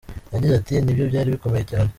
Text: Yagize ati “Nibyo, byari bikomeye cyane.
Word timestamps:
Yagize 0.33 0.53
ati 0.57 0.73
“Nibyo, 0.79 1.03
byari 1.11 1.29
bikomeye 1.35 1.63
cyane. 1.71 1.89